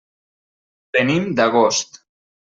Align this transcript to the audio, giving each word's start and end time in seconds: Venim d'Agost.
Venim 0.97 1.29
d'Agost. 1.41 2.03